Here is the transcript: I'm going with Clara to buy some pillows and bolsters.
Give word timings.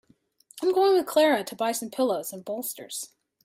I'm 0.63 0.71
going 0.71 0.95
with 0.97 1.05
Clara 1.05 1.43
to 1.43 1.55
buy 1.55 1.71
some 1.73 1.91
pillows 1.91 2.33
and 2.33 2.43
bolsters. 2.43 3.09